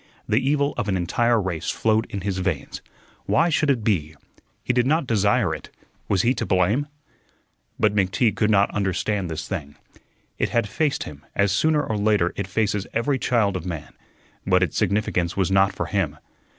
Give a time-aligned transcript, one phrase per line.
[0.27, 2.81] The evil of an entire race flowed in his veins.
[3.27, 4.15] Why should it be?
[4.63, 5.69] He did not desire it.
[6.07, 6.87] Was he to blame?
[7.79, 9.75] But McTeague could not understand this thing.
[10.39, 13.93] It had faced him, as sooner or later it faces every child of man;
[14.43, 16.17] but its significance was not for him.